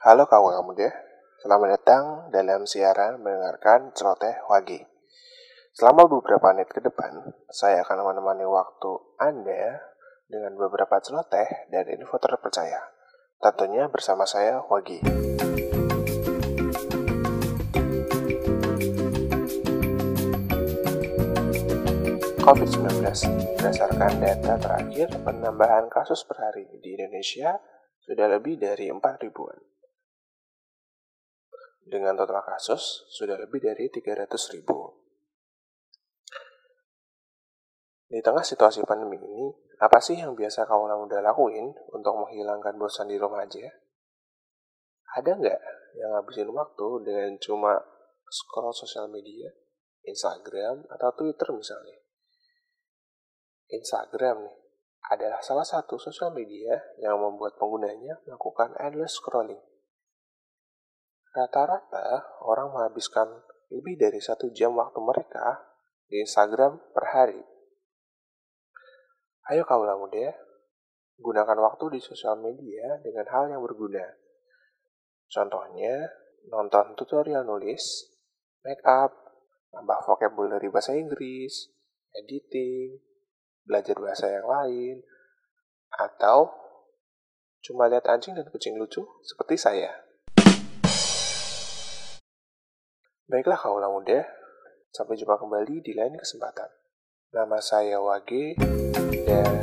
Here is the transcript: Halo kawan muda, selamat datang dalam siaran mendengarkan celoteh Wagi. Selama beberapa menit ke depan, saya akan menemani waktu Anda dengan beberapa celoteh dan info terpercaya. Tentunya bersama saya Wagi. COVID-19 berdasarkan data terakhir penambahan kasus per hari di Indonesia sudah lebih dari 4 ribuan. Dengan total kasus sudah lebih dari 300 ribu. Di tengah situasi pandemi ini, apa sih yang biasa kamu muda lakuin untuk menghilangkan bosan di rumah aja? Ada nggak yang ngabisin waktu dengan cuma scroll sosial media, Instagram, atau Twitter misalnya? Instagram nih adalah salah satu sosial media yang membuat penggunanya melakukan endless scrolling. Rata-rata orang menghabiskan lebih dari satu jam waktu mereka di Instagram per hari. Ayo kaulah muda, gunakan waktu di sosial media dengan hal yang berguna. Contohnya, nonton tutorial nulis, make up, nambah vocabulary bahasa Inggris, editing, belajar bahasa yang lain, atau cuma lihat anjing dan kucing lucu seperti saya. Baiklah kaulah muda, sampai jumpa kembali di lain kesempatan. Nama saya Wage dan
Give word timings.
Halo 0.00 0.24
kawan 0.24 0.64
muda, 0.64 0.88
selamat 1.44 1.76
datang 1.76 2.32
dalam 2.32 2.64
siaran 2.64 3.20
mendengarkan 3.20 3.92
celoteh 3.92 4.32
Wagi. 4.48 4.80
Selama 5.76 6.08
beberapa 6.08 6.56
menit 6.56 6.72
ke 6.72 6.80
depan, 6.80 7.28
saya 7.52 7.84
akan 7.84 8.08
menemani 8.08 8.48
waktu 8.48 8.96
Anda 9.20 9.92
dengan 10.24 10.56
beberapa 10.56 11.04
celoteh 11.04 11.68
dan 11.68 11.84
info 11.92 12.16
terpercaya. 12.16 12.80
Tentunya 13.44 13.92
bersama 13.92 14.24
saya 14.24 14.64
Wagi. 14.72 15.04
COVID-19 22.40 23.04
berdasarkan 23.52 24.12
data 24.16 24.56
terakhir 24.56 25.12
penambahan 25.20 25.92
kasus 25.92 26.24
per 26.24 26.40
hari 26.40 26.64
di 26.80 26.96
Indonesia 26.96 27.60
sudah 28.00 28.32
lebih 28.32 28.56
dari 28.56 28.88
4 28.88 28.96
ribuan. 29.28 29.69
Dengan 31.90 32.14
total 32.14 32.46
kasus 32.46 33.10
sudah 33.10 33.34
lebih 33.34 33.58
dari 33.58 33.90
300 33.90 34.30
ribu. 34.54 34.94
Di 38.06 38.22
tengah 38.22 38.46
situasi 38.46 38.86
pandemi 38.86 39.18
ini, 39.18 39.50
apa 39.82 39.98
sih 39.98 40.14
yang 40.14 40.38
biasa 40.38 40.70
kamu 40.70 40.86
muda 41.02 41.18
lakuin 41.18 41.74
untuk 41.90 42.14
menghilangkan 42.14 42.78
bosan 42.78 43.10
di 43.10 43.18
rumah 43.18 43.42
aja? 43.42 43.66
Ada 45.18 45.34
nggak 45.34 45.60
yang 45.98 46.10
ngabisin 46.14 46.50
waktu 46.54 46.88
dengan 47.02 47.34
cuma 47.42 47.74
scroll 48.30 48.70
sosial 48.70 49.10
media, 49.10 49.50
Instagram, 50.06 50.86
atau 50.94 51.10
Twitter 51.18 51.50
misalnya? 51.50 51.98
Instagram 53.66 54.46
nih 54.46 54.56
adalah 55.10 55.42
salah 55.42 55.66
satu 55.66 55.98
sosial 55.98 56.30
media 56.30 56.78
yang 57.02 57.18
membuat 57.18 57.58
penggunanya 57.58 58.22
melakukan 58.26 58.78
endless 58.78 59.18
scrolling. 59.18 59.58
Rata-rata 61.30 62.26
orang 62.42 62.74
menghabiskan 62.74 63.30
lebih 63.70 63.94
dari 63.94 64.18
satu 64.18 64.50
jam 64.50 64.74
waktu 64.74 64.98
mereka 64.98 65.62
di 66.10 66.18
Instagram 66.18 66.90
per 66.90 67.04
hari. 67.14 67.42
Ayo 69.46 69.62
kaulah 69.62 69.94
muda, 69.94 70.34
gunakan 71.22 71.58
waktu 71.70 71.98
di 71.98 72.00
sosial 72.02 72.34
media 72.42 72.98
dengan 72.98 73.30
hal 73.30 73.46
yang 73.46 73.62
berguna. 73.62 74.02
Contohnya, 75.30 76.10
nonton 76.50 76.98
tutorial 76.98 77.46
nulis, 77.46 78.10
make 78.66 78.82
up, 78.82 79.14
nambah 79.70 80.02
vocabulary 80.02 80.66
bahasa 80.66 80.98
Inggris, 80.98 81.70
editing, 82.10 82.98
belajar 83.62 83.94
bahasa 84.02 84.26
yang 84.26 84.50
lain, 84.50 85.06
atau 85.94 86.50
cuma 87.62 87.86
lihat 87.86 88.10
anjing 88.10 88.34
dan 88.34 88.50
kucing 88.50 88.74
lucu 88.74 89.06
seperti 89.22 89.54
saya. 89.54 90.09
Baiklah 93.30 93.62
kaulah 93.62 93.86
muda, 93.86 94.26
sampai 94.90 95.14
jumpa 95.14 95.38
kembali 95.38 95.86
di 95.86 95.94
lain 95.94 96.18
kesempatan. 96.18 96.66
Nama 97.30 97.62
saya 97.62 98.02
Wage 98.02 98.58
dan 99.22 99.54